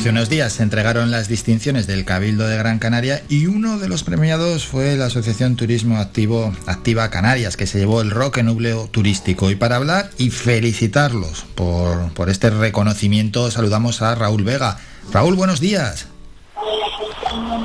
[0.00, 3.86] Hace unos días se entregaron las distinciones del Cabildo de Gran Canaria y uno de
[3.86, 8.88] los premiados fue la Asociación Turismo Activo Activa Canarias, que se llevó el Roque Núcleo
[8.90, 9.50] Turístico.
[9.50, 14.78] Y para hablar y felicitarlos por, por este reconocimiento, saludamos a Raúl Vega.
[15.12, 16.08] Raúl, buenos días.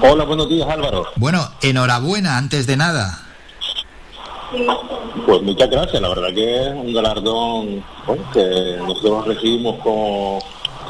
[0.02, 1.06] Hola, buenos días Álvaro.
[1.16, 3.18] Bueno, enhorabuena antes de nada.
[5.26, 7.82] Pues muchas gracias, la verdad que es un galardón
[8.34, 10.40] que nosotros recibimos con,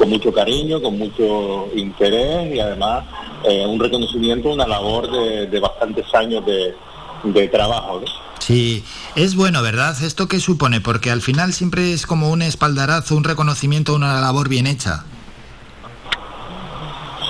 [0.04, 3.04] mucho cariño, con mucho interés y además
[3.44, 8.02] eh, un reconocimiento, una labor de, bastantes años de, trabajo.
[8.38, 8.84] Sí,
[9.16, 9.96] es bueno, ¿verdad?
[10.02, 10.80] ¿Esto qué supone?
[10.80, 15.04] Porque al final siempre es como un espaldarazo, un reconocimiento, una labor bien hecha.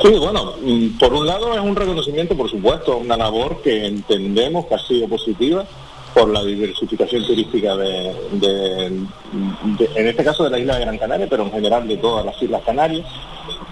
[0.02, 4.66] Sí, bueno, mm, por un lado es un reconocimiento, por supuesto, una labor que entendemos
[4.66, 5.66] que ha sido positiva
[6.16, 11.42] por la diversificación turística de, en este caso de la isla de Gran Canaria, pero
[11.42, 13.06] en general de todas las islas Canarias,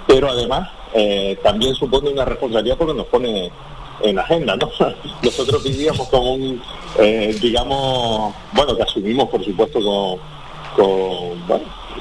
[0.06, 3.50] pero además eh, también supone una responsabilidad porque nos pone
[4.02, 4.68] en agenda, ¿no?
[5.22, 6.62] Nosotros vivíamos con un,
[6.98, 9.80] eh, digamos, bueno, que asumimos por supuesto
[10.76, 11.40] con,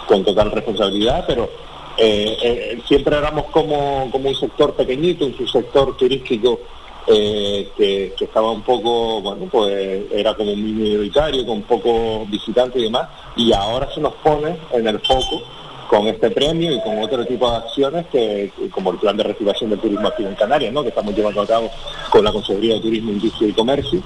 [0.06, 1.50] con total responsabilidad, pero
[1.96, 6.60] eh, siempre éramos como, como un sector pequeñito, un sector turístico
[7.08, 12.86] eh, que, estaba un poco, bueno, pues era como un minoritario, con pocos visitantes y
[12.86, 15.42] demás, y ahora se nos pone en el foco
[15.90, 19.70] con este premio y con otro tipo de acciones que, como el plan de reactivación
[19.70, 20.82] del turismo aquí en Canarias, ¿no?
[20.82, 21.70] que estamos llevando a cabo
[22.10, 24.02] con la Consejería de Turismo, Industria y Comercio,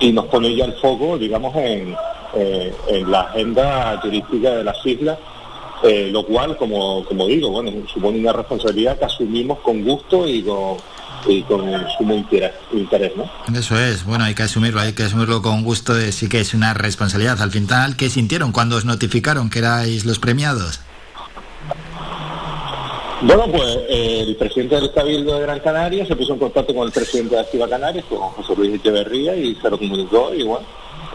[0.00, 1.94] y nos pone ya el foco, digamos, en,
[2.34, 5.18] en la agenda turística de las islas
[5.82, 10.42] eh, lo cual, como, como digo, bueno, supone una responsabilidad que asumimos con gusto y
[10.42, 10.76] con,
[11.26, 11.60] y con
[11.96, 13.30] sumo interés, ¿no?
[13.56, 16.54] Eso es, bueno, hay que asumirlo, hay que asumirlo con gusto, de, sí que es
[16.54, 17.40] una responsabilidad.
[17.40, 20.80] Al final, ¿qué sintieron cuando os notificaron que erais los premiados?
[23.22, 26.86] Bueno, pues eh, el presidente del Cabildo de Gran Canaria se puso en contacto con
[26.86, 30.66] el presidente de Activa Canarias, con José Luis Echeverría, y se lo comunicó, y bueno,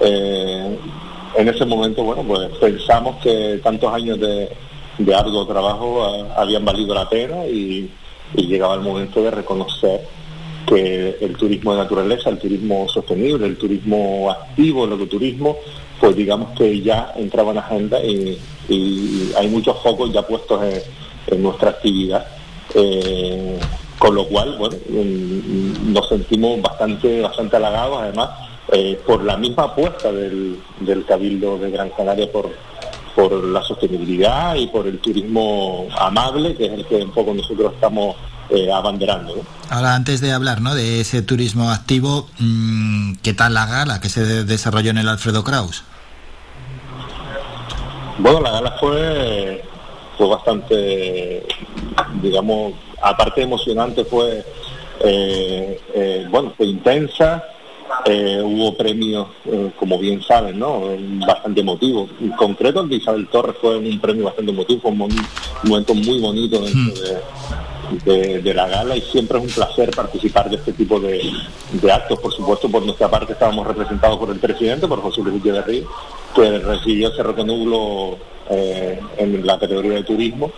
[0.02, 0.78] eh,
[1.36, 4.56] en ese momento, bueno, pues pensamos que tantos años de,
[5.00, 6.06] de arduo trabajo
[6.38, 7.90] habían valido la pena y,
[8.34, 10.02] llegaba el momento de reconocer
[10.66, 15.58] que el turismo de naturaleza, el turismo sostenible, el turismo activo, el ecoturismo,
[16.00, 18.40] pues digamos que ya entraba en agenda y,
[19.38, 20.60] hay muchos focos ya puestos
[21.28, 22.26] en, nuestra actividad.
[22.74, 23.60] Eh,
[24.00, 28.30] con lo cual, bueno, mm, nos sentimos bastante, bastante halagados, además,
[28.72, 30.58] eh, por la misma apuesta del,
[31.08, 32.52] Cabildo de Gran Canaria por,
[33.16, 37.74] por la sostenibilidad y por el turismo amable, que es el que un poco nosotros
[37.74, 38.16] estamos
[38.50, 39.42] eh, abanderando.
[39.70, 40.76] Ahora, antes de hablar ¿no?
[40.76, 45.44] de ese turismo activo, mm, ¿qué tal la gala que se desarrolló en el Alfredo
[45.44, 45.84] Kraus?
[48.18, 49.64] Bueno, la gala fue,
[50.18, 51.46] fue bastante,
[52.22, 54.46] digamos, aparte emocionante, fue,
[55.00, 57.44] eh, bueno, fue intensa,
[58.06, 60.82] eh, hubo premios, eh, como bien saben, ¿no?
[61.26, 62.10] bastante emotivos.
[62.20, 64.98] En concreto, el de Isabel Torres fue un premio bastante emotivo, fue un,
[65.64, 66.94] momento muy bonito dentro
[67.94, 68.44] hmm.
[68.44, 71.22] de, la gala y siempre es un placer participar de este tipo de,
[71.92, 72.20] actos.
[72.20, 75.84] Por supuesto, por nuestra parte estábamos representados por el presidente, por José Luis Echeverría,
[76.36, 78.18] que recibió ese reconublo
[78.50, 80.52] eh, en la categoría de turismo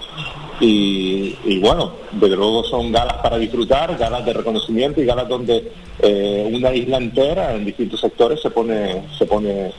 [0.59, 6.49] y, bueno, desde luego son galas para disfrutar, galas de reconocimiento y galas donde eh,
[6.51, 9.71] una isla entera en distintos sectores se pone, se pone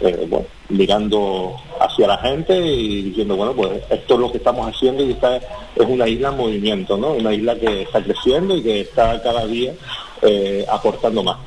[0.00, 4.68] eh, bueno, mirando hacia la gente y diciendo, bueno, pues esto es lo que estamos
[4.68, 7.12] haciendo y esta es una isla en movimiento, ¿no?
[7.12, 9.72] Una isla que está creciendo y que está cada día
[10.20, 11.38] eh, aportando más.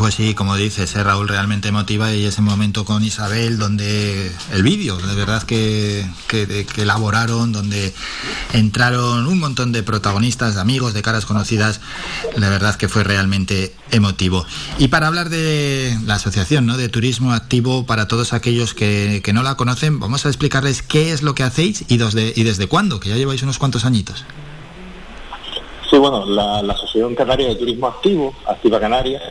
[0.00, 4.62] Pues sí, como dices, eh, Raúl, realmente emotiva y ese momento con Isabel donde el
[4.62, 7.92] vídeo, de verdad que, que, elaboraron, donde
[8.54, 11.82] entraron un montón de protagonistas, de amigos, de caras conocidas,
[12.34, 14.46] la verdad que fue realmente emotivo.
[14.78, 16.78] Y para hablar de la asociación ¿no?
[16.78, 21.22] de turismo activo para todos aquellos que, no la conocen, vamos a explicarles qué es
[21.22, 24.24] lo que hacéis y desde, y desde cuándo, que ya lleváis unos cuantos añitos.
[25.90, 29.22] Sí, bueno, la, la Asociación Canaria de Turismo Activo, Activa Canarias,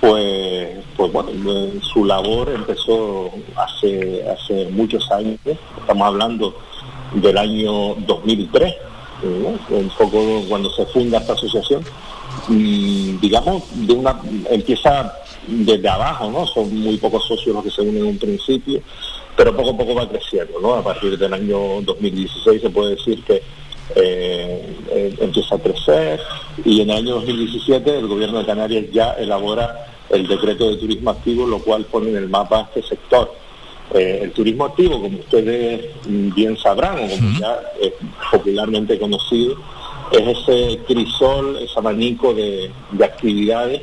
[0.00, 1.30] pues, pues bueno,
[1.82, 6.54] su labor empezó hace, hace muchos años, estamos hablando
[7.14, 8.74] del año 2003,
[9.22, 11.84] un poco cuando se funda esta asociación,
[12.48, 14.20] digamos, de una
[14.50, 15.14] empieza
[15.46, 16.46] desde abajo, ¿no?
[16.46, 18.80] Son muy pocos socios los que se unen en un principio,
[19.36, 20.74] pero poco a poco va creciendo, ¿no?
[20.74, 23.42] A partir del año 2016 se puede decir que
[23.96, 26.20] eh, eh, empieza a crecer
[26.64, 31.10] y en el año 2017 el gobierno de Canarias ya elabora el decreto de turismo
[31.10, 33.32] activo, lo cual pone en el mapa este sector.
[33.92, 37.92] Eh, el turismo activo, como ustedes bien sabrán, o como ya es
[38.30, 39.56] popularmente conocido,
[40.12, 42.70] es ese crisol, ese abanico de,
[43.02, 43.82] actividades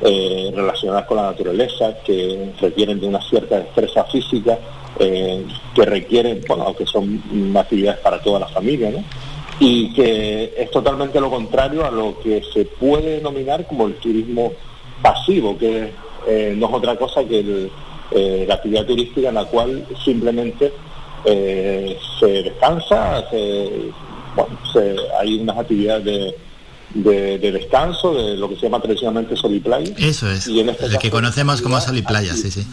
[0.00, 4.58] eh, relacionadas con la naturaleza que requieren de una cierta destreza física,
[4.98, 5.44] eh,
[5.74, 7.22] que requieren, bueno, que son
[7.56, 9.04] actividades para toda la familia, ¿no?
[9.64, 14.52] Y que es totalmente lo contrario a lo que se puede denominar como el turismo
[15.00, 15.92] pasivo, que
[16.26, 17.70] eh, no es otra cosa que
[18.46, 20.72] la actividad turística en la cual simplemente
[21.24, 23.90] se descansa, se,
[24.34, 24.58] bueno,
[25.18, 26.34] hay unas actividades
[26.94, 29.92] de, descanso, de lo que se llama tradicionalmente sol y playa.
[29.98, 32.66] Eso es, y en este que conocemos como sol y playa, sí, sí.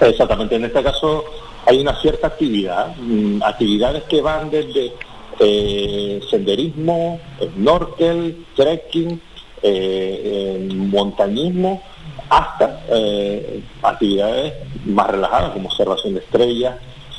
[0.00, 1.24] Exactamente, en este caso
[1.66, 4.92] hay una cierta actividad, mm, actividades que van desde
[5.40, 7.20] eh, senderismo,
[7.54, 9.20] snorkel, trekking,
[9.62, 11.82] eh, montañismo,
[12.28, 14.54] hasta eh, actividades
[14.84, 16.76] más relajadas como observación de estrellas,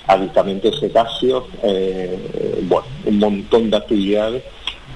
[0.07, 4.43] avistamientos de cetáceos, eh, bueno, un montón de actividades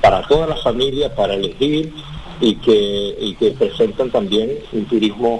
[0.01, 1.93] para toda la familia, para elegir
[2.41, 5.39] y que, presentan también un turismo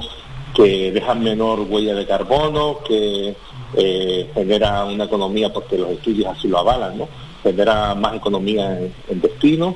[0.56, 3.36] que deja menor huella de carbono, que
[3.76, 7.10] eh, genera una economía, porque los estudios así lo avalan, ¿no?
[7.44, 9.76] Genera más economía en, destino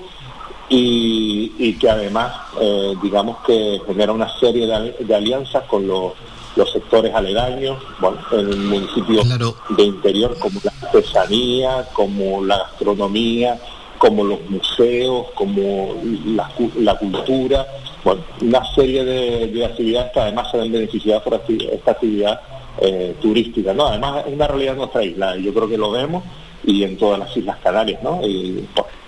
[0.70, 4.68] y, que además, eh, digamos que genera una serie
[5.00, 6.14] de alianzas con los
[6.58, 9.22] los sectores aledaños, bueno, en el municipio
[9.70, 13.60] de interior como la artesanía, como la gastronomía,
[14.00, 17.66] como los museos, como la, cultura,
[18.04, 22.42] bueno, una serie de, actividades que además se ven beneficiadas por esta actividad
[22.82, 23.88] eh, turística, ¿no?
[23.88, 26.24] Además es una realidad de nuestra isla, y yo creo que lo vemos
[26.64, 28.26] y en todas las Islas Canarias, ¿no?
[28.26, 28.68] Y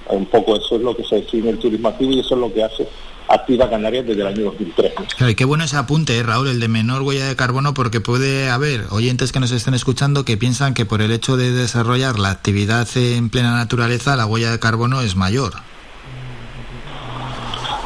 [0.10, 2.54] un poco eso es lo que se define el turismo activo y eso es lo
[2.54, 2.88] que hace
[3.30, 4.94] activa Canarias desde el año 2003.
[5.18, 8.02] Claro, y qué bueno ese apunte, ¿eh, Raúl, el de menor huella de carbono, porque
[8.02, 12.18] puede haber oyentes que nos estén escuchando que piensan que por el hecho de desarrollar
[12.18, 15.54] la actividad en plena naturaleza, la huella de carbono es mayor.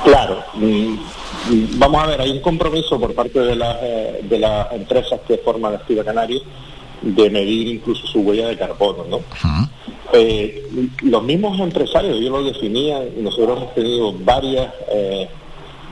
[0.06, 0.44] Claro,
[1.78, 5.38] vamos a ver, hay un compromiso por parte de las, eh, de las empresas que
[5.38, 6.42] forman Activa Canarias
[7.04, 9.20] de medir incluso su huella de carbono, ¿no?
[10.14, 10.64] Eh,
[11.02, 15.28] los mismos empresarios, yo lo definía, nosotros hemos tenido varias eh,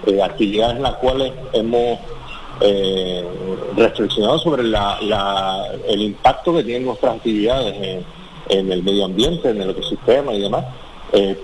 [0.08, 2.00] eh, actividades en las cuales hemos
[3.76, 8.04] reflexionado sobre el impacto que tienen nuestras actividades
[8.50, 10.66] en, el medio ambiente, en el ecosistema y demás,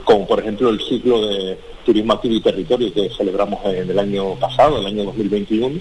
[0.04, 4.36] como por ejemplo el ciclo de turismo activo y territorio que celebramos en el año
[4.36, 5.80] pasado, el año 2021,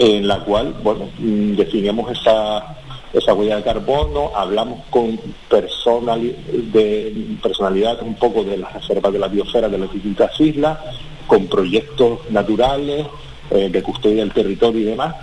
[0.00, 2.77] en la cual, bueno, mm, definimos esa
[3.12, 5.18] esa huella de carbono, hablamos con
[5.48, 10.78] personal, de personalidades un poco de las reservas de la biosfera de las distintas islas,
[11.26, 13.06] con proyectos naturales
[13.50, 15.14] eh, de custodia del territorio y demás.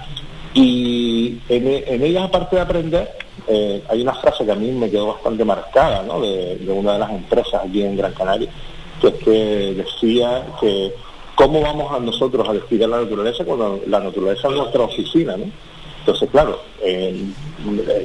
[0.53, 3.11] Y en, ellas, aparte de aprender,
[3.47, 6.21] eh, hay una frase que a mí me quedó bastante marcada ¿no?
[6.21, 8.49] de, una de las empresas aquí en Gran Canaria,
[9.01, 10.93] que es que decía que
[11.35, 15.45] cómo vamos a nosotros a describir la naturaleza cuando la naturaleza es nuestra oficina, ¿no?
[16.05, 16.59] Entonces, claro,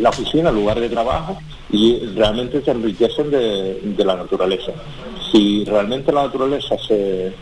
[0.00, 1.38] la oficina, el lugar de trabajo,
[1.70, 4.72] y realmente se enriquecen de, la naturaleza.
[5.30, 7.34] Si realmente la naturaleza se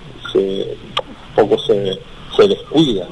[1.36, 1.98] poco se,
[2.38, 3.08] se descuida,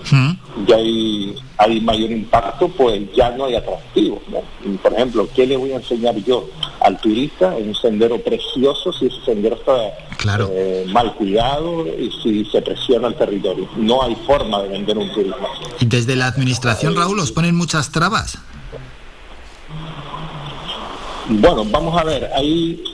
[0.69, 4.23] ya hay, hay mayor impacto, pues ya no hay atractivo.
[4.83, 6.49] Por ejemplo, ¿qué le voy a enseñar yo
[6.81, 9.73] al turista en un sendero precioso si ese sendero está
[10.51, 13.69] eh, mal cuidado y si se presiona el territorio.
[13.77, 15.49] No hay forma de vender un turismo.
[15.81, 18.39] ¿Y desde la administración, Raúl, os ponen muchas trabas?
[21.29, 22.85] Bueno, vamos a ver, hay,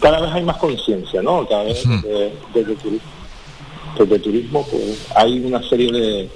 [0.00, 1.46] cada vez hay más conciencia, ¿no?
[1.46, 3.00] Cada vez desde, el
[4.04, 6.28] desde turismo pues, hay una serie de,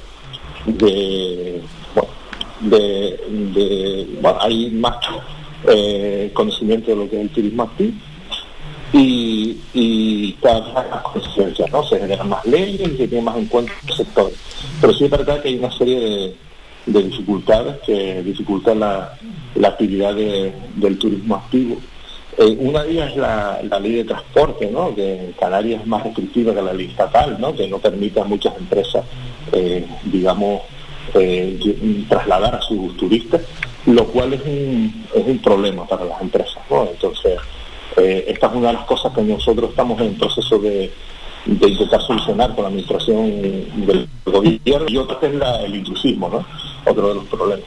[0.67, 1.63] de,
[2.61, 4.09] de,
[4.41, 4.97] hay más
[5.69, 7.93] eh, conocimiento de lo que es el turismo activo
[8.93, 11.85] y, y cada más conciencia, ¿no?
[11.85, 14.33] Se generan más leyes y se tiene más en cuenta el sector.
[14.81, 16.35] Pero sí es verdad que hay una serie
[16.87, 19.17] de, dificultades que dificultan la,
[19.65, 21.77] actividad del turismo activo.
[22.39, 24.95] Eh, una de ellas es la, ley de transporte, ¿no?
[24.95, 27.55] que en Canarias es más restrictiva que la ley estatal, ¿no?
[27.55, 29.05] que no permite a muchas empresas,
[29.53, 30.63] eh, digamos,
[31.15, 31.59] eh,
[32.09, 33.43] trasladar a sus turistas,
[33.87, 36.63] lo cual es un, es un problema para las empresas.
[36.71, 36.89] ¿no?
[36.91, 37.39] Entonces,
[37.97, 40.91] eh, esta es una de las cosas que nosotros estamos en proceso de,
[41.47, 43.43] intentar solucionar con la administración
[43.87, 46.45] del gobierno y otra es el intrusismo, ¿no?
[46.85, 47.65] Otro de los problemas.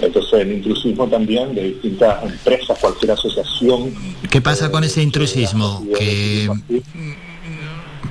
[0.00, 3.94] Entonces el intrusismo también de distintas empresas, cualquier asociación.
[4.30, 5.86] ¿Qué pasa con ese intrusismo?
[5.98, 6.50] Que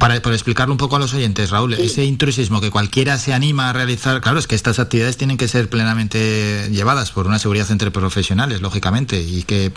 [0.03, 3.73] para, explicarlo un poco a los oyentes, Raúl, ese intrusismo que cualquiera se anima a
[3.73, 7.89] realizar, claro, es que estas actividades tienen que ser plenamente llevadas por una seguridad entre
[7.89, 9.71] profesionales, lógicamente, y que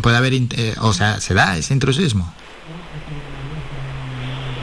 [0.00, 2.32] puede haber, eh, o sea, se da ese intrusismo.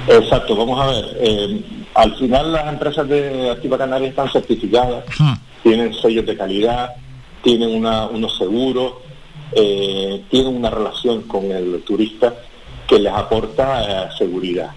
[0.07, 1.17] Exacto, vamos a ver.
[1.19, 1.61] Eh,
[1.93, 5.33] al final las empresas de Activa Canaria están certificadas, hmm.
[5.63, 6.95] Tienen sellos de calidad,
[7.43, 8.93] tienen unos seguros,
[9.53, 12.35] eh, tienen una relación con el turista
[12.87, 14.71] que les aporta eh, seguridad.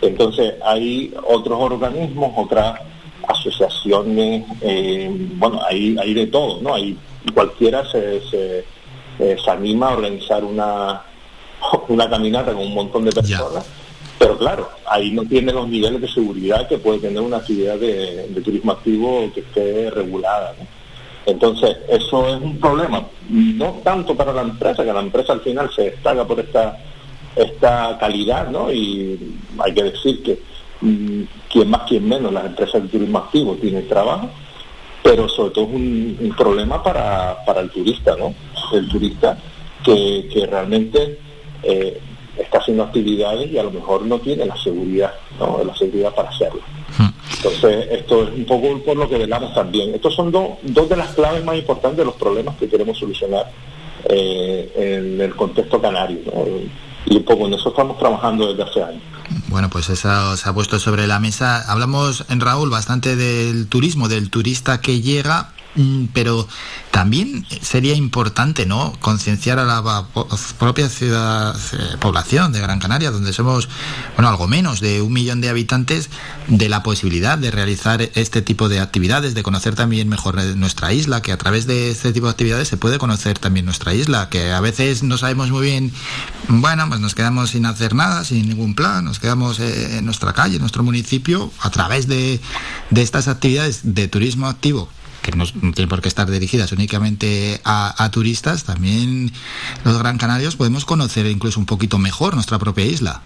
[0.00, 2.80] Entonces hay otros organismos, otras
[3.26, 6.74] asociaciones, eh, bueno, hay, hay de todo, ¿no?
[6.74, 6.96] Hay,
[7.34, 8.64] cualquiera se, se,
[9.50, 11.02] anima a organizar una,
[11.88, 13.66] una caminata con un montón de personas.
[14.18, 18.28] Pero claro, ahí no tiene los niveles de seguridad que puede tener una actividad de,
[18.44, 20.54] turismo activo que esté regulada.
[21.24, 25.70] Entonces, eso es un problema, no tanto para la empresa, que la empresa al final
[25.74, 26.78] se destaca por esta,
[27.36, 28.72] esta calidad, ¿no?
[28.72, 30.40] Y hay que decir que
[30.80, 34.30] mm, quien más, quien menos, las empresas de turismo activo tienen trabajo,
[35.02, 38.34] pero sobre todo es un, problema para, para, el turista, ¿no?
[38.72, 39.38] El turista
[39.84, 41.18] que, que realmente
[41.62, 42.00] eh,
[42.38, 45.62] está haciendo actividades y a lo mejor no tiene la seguridad, ¿no?
[45.64, 46.60] la seguridad para hacerlo.
[46.96, 47.08] Hmm.
[47.36, 49.94] Entonces, esto es un poco por lo que velamos también.
[49.94, 53.50] Estos son dos de las claves más importantes de los problemas que queremos solucionar
[54.08, 56.18] eh, en el contexto canario.
[57.06, 59.02] Y un poco en eso estamos trabajando desde hace años.
[59.48, 61.70] Bueno, pues eso se ha puesto sobre la mesa.
[61.70, 65.52] Hablamos en Raúl bastante del turismo, del turista que llega,
[66.12, 66.48] pero
[66.90, 70.06] también sería importante no concienciar a la
[70.58, 73.68] propia ciudad eh, población de Gran Canaria donde somos
[74.16, 76.10] bueno algo menos de un millón de habitantes
[76.48, 81.22] de la posibilidad de realizar este tipo de actividades de conocer también mejor nuestra isla
[81.22, 84.52] que a través de este tipo de actividades se puede conocer también nuestra isla que
[84.52, 85.92] a veces no sabemos muy bien
[86.48, 90.32] bueno pues nos quedamos sin hacer nada sin ningún plan nos quedamos eh, en nuestra
[90.32, 92.40] calle en nuestro municipio a través de,
[92.90, 94.88] de estas actividades de turismo activo
[95.30, 99.30] que no, tienen por qué estar dirigidas únicamente a, turistas, también
[99.84, 103.22] los Gran Canarios podemos conocer incluso un poquito mejor nuestra propia isla.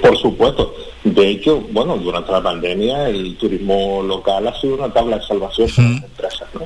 [0.00, 0.74] Por supuesto.
[1.04, 5.68] De hecho, bueno, durante la pandemia el turismo local ha sido una tabla de salvación
[5.74, 6.60] para las empresas, ¿no?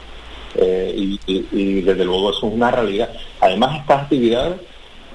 [0.55, 3.11] Eh, y, desde luego eso es una realidad.
[3.41, 4.61] Además, estas actividades,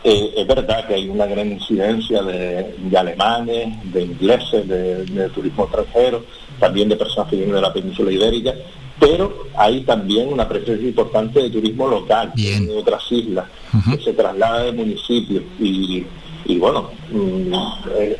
[0.04, 6.24] eh, es verdad que hay una gran incidencia de, alemanes, de ingleses, de turismo extranjero,
[6.60, 8.54] también de personas que vienen de la península ibérica,
[9.00, 13.46] pero hay también una presencia importante de turismo local en otras islas,
[13.90, 17.54] que se traslada de municipios y, bueno, mm,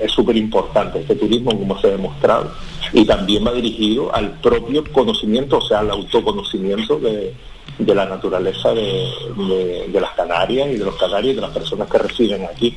[0.02, 2.52] es súper importante este turismo como se ha demostrado
[2.92, 7.34] y también va dirigido al propio conocimiento, o sea, al autoconocimiento de,
[7.80, 9.08] la naturaleza de,
[9.92, 12.76] de, las Canarias y de los canarios y de las personas que residen aquí.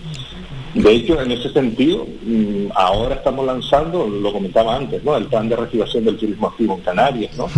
[0.75, 5.17] De hecho, en ese sentido, mm, ahora estamos lanzando, lo comentaba antes, ¿no?
[5.17, 7.49] el plan de reactivación del turismo activo en Canarias, ¿no?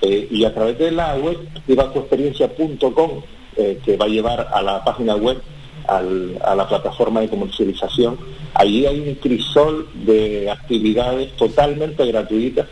[0.00, 3.10] Eh, y a través de la web, vivacuexperiencia.com,
[3.56, 5.40] eh, que va a llevar a la página web,
[5.86, 8.16] a la plataforma de comercialización,
[8.54, 12.66] allí hay un crisol de actividades totalmente gratuitas,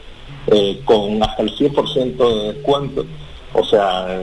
[0.46, 3.04] eh, con hasta el 100% de descuento,
[3.52, 4.18] o sea,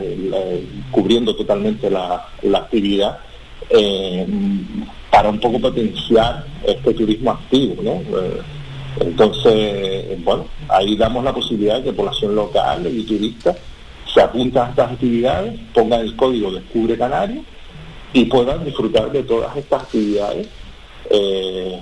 [0.90, 3.20] cubriendo totalmente la, la actividad
[3.70, 4.26] eh,
[5.12, 7.92] para un poco potenciar este turismo activo, ¿no?
[7.92, 8.42] Eh,
[9.02, 13.56] entonces, bueno, ahí damos la posibilidad de que población local y turistas
[14.14, 17.46] se apunten a estas actividades, pongan el código Descubre Canarias
[18.14, 20.48] y puedan disfrutar de todas estas actividades
[21.10, 21.80] eh,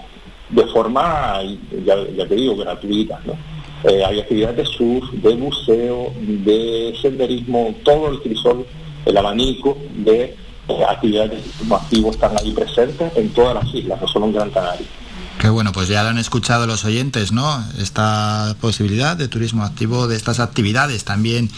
[0.50, 1.42] de forma,
[1.86, 3.36] ya, te digo, gratuita, ¿no?
[3.84, 8.66] hay actividades de surf, de buceo, de senderismo, todo el crisol,
[9.06, 10.36] el abanico de
[10.88, 14.88] actividades activos están ahí presentes en todas las islas, no solo en Gran Canaria.
[15.40, 17.64] Qué bueno, pues ya lo han escuchado los oyentes, ¿no?
[17.78, 21.52] Esta posibilidad de turismo activo, de estas actividades también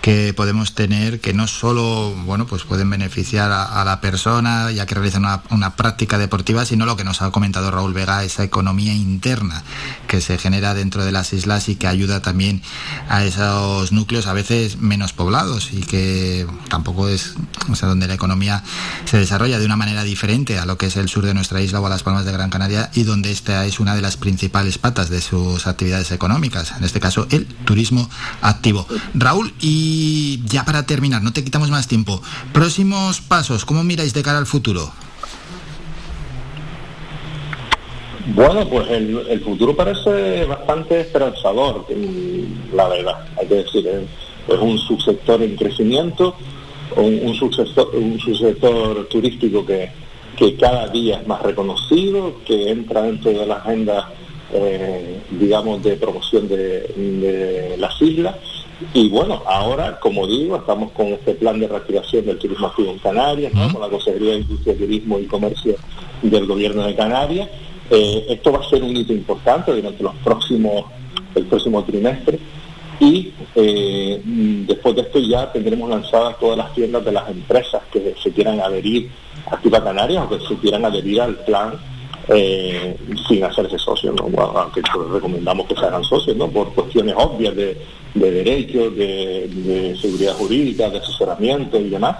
[0.00, 4.94] que podemos tener, que no solo, bueno, pues pueden beneficiar a, la persona ya que
[4.94, 9.62] realizan una, práctica deportiva, sino lo que nos ha comentado Raúl Vega, esa economía interna
[10.08, 12.62] que se genera dentro de las islas y que ayuda también
[13.10, 17.34] a esos núcleos a veces menos poblados y que tampoco es,
[17.70, 18.64] o sea, donde la economía
[19.04, 21.80] se desarrolla de una manera diferente a lo que es el sur de nuestra isla
[21.80, 24.78] o a las Palmas de Gran Canaria y donde esta es una de las principales
[24.78, 28.08] patas de sus actividades económicas, en este caso el turismo
[28.40, 28.86] activo.
[29.14, 34.22] Raúl, y ya para terminar, no te quitamos más tiempo, próximos pasos, ¿cómo miráis de
[34.22, 34.92] cara al futuro?
[38.34, 41.86] Bueno, pues el, futuro parece bastante esperanzador,
[42.74, 46.34] la verdad, hay que decir, es un subsector en crecimiento,
[46.96, 50.05] un, un, subsector, un subsector turístico que,
[50.36, 54.10] que cada día es más reconocido, que entra dentro de la agenda,
[54.52, 58.36] eh, digamos, de promoción de, las islas
[58.94, 62.98] Y bueno, ahora, como digo, estamos con este plan de reactivación del turismo activo en
[62.98, 65.76] Canarias, con la Consejería de Industria, Turismo y Comercio
[66.22, 67.48] del Gobierno de Canarias.
[67.90, 70.84] Eh, esto va a ser un hito importante durante los próximos,
[71.34, 72.38] el próximo trimestre.
[73.00, 74.20] Y eh,
[74.66, 78.60] después de esto ya tendremos lanzadas todas las tiendas de las empresas que se quieran
[78.60, 79.10] adherir
[79.50, 81.78] Activa Canarias o que se quieran adherir al plan
[82.28, 82.96] eh,
[83.28, 84.40] sin hacerse socios, ¿no?
[84.40, 86.48] aunque recomendamos que se hagan socios, ¿no?
[86.48, 87.76] por cuestiones obvias de,
[88.14, 92.16] derechos, de, seguridad jurídica, de asesoramiento y demás.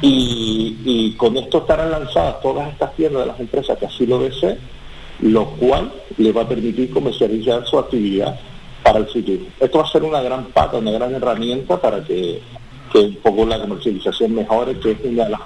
[0.00, 4.58] Y, con esto estarán lanzadas todas estas tiendas de las empresas que así lo deseen,
[5.20, 8.38] lo cual le va a permitir comercializar su actividad
[8.82, 9.44] para el futuro.
[9.60, 12.40] Esto va a ser una gran pata, una gran herramienta para que,
[12.92, 15.40] que un poco la comercialización mejore, que es una de las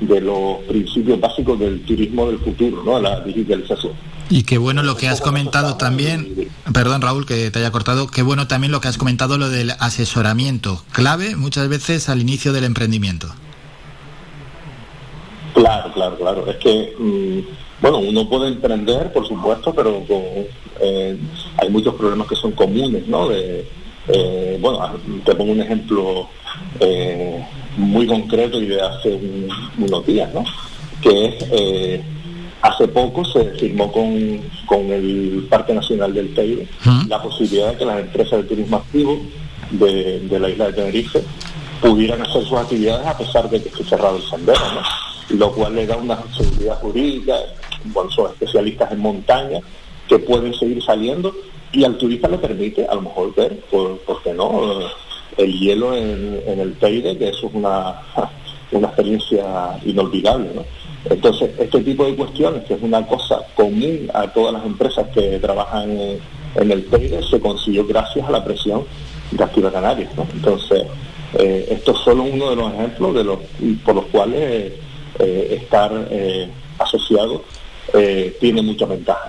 [0.00, 3.00] de los principios básicos del turismo del futuro, ¿no?
[3.00, 3.92] la digitalización.
[4.30, 8.22] Y qué bueno lo que has comentado también, perdón Raúl que te haya cortado, qué
[8.22, 12.64] bueno también lo que has comentado, lo del asesoramiento, clave muchas veces al inicio del
[12.64, 13.28] emprendimiento.
[15.54, 16.46] Claro, claro, claro.
[16.48, 20.02] Es que, mm, bueno, uno puede emprender, por supuesto, pero
[20.80, 21.16] eh,
[21.58, 23.28] hay muchos problemas que son comunes, ¿no?
[23.28, 23.68] De,
[24.08, 24.80] eh, bueno,
[25.24, 26.28] te pongo un ejemplo
[26.80, 27.44] eh,
[27.76, 29.18] muy concreto y de hace
[29.78, 30.44] unos días, ¿no?
[31.02, 32.02] Que es, eh,
[32.62, 36.66] hace poco se firmó con, con el Parque Nacional del Teide
[37.08, 39.20] la posibilidad de que las empresas de turismo activo
[39.70, 41.22] de, la isla de Tenerife
[41.80, 45.36] pudieran hacer sus actividades a pesar de que esté cerrado el sendero, ¿no?
[45.36, 47.34] Lo cual le da una seguridad jurídica,
[47.84, 49.60] bueno, son especialistas en montaña
[50.08, 51.34] que pueden seguir saliendo
[51.72, 54.80] y al turista le permite a lo mejor ver, por, ¿por qué no?
[55.36, 58.00] El hielo en, el Teide, que eso es una,
[58.72, 60.50] una experiencia inolvidable.
[60.54, 60.64] ¿no?
[61.08, 65.38] Entonces, este tipo de cuestiones, que es una cosa común a todas las empresas que
[65.38, 68.84] trabajan en, el Teide, se consiguió gracias a la presión
[69.30, 70.10] de Activa Canarias.
[70.34, 70.86] Entonces,
[71.38, 73.38] eh, esto es solo uno de los ejemplos de los,
[73.84, 74.72] por los cuales
[75.18, 76.48] eh, estar eh,
[76.78, 77.42] asociado
[78.40, 79.28] tiene mucha ventaja.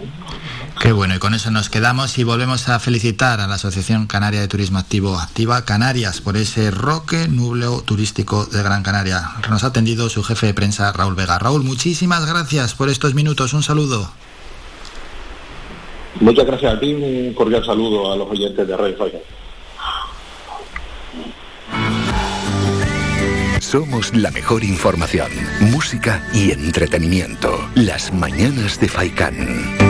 [0.85, 4.39] Qué bueno, y con eso nos quedamos y volvemos a felicitar a la Asociación Canaria
[4.39, 9.31] de Turismo Activo Activa Canarias por ese roque núcleo turístico de Gran Canaria.
[9.49, 11.39] Nos ha atendido su jefe de prensa Raúl Vega.
[11.39, 13.53] Raúl, muchísimas gracias por estos minutos.
[13.53, 14.11] Un saludo.
[16.19, 19.21] Muchas gracias a ti, un cordial saludo a los oyentes de Radio Faikan.
[23.59, 27.57] Somos la mejor información, música y entretenimiento.
[27.73, 29.84] Las mañanas de Faikan.